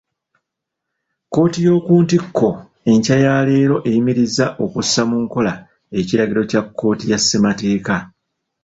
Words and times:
Kkooti 1.25 1.59
y'oku 1.67 1.93
ntikko, 2.03 2.49
enkya 2.91 3.15
ya 3.25 3.33
leero 3.47 3.75
eyimirizza 3.89 4.45
okussa 4.63 5.01
mu 5.09 5.17
nkola 5.23 5.53
ekiragiro 5.99 6.41
kya 6.51 6.61
kkooti 6.65 7.05
ya 7.11 7.19
Ssemateeka. 7.21 7.95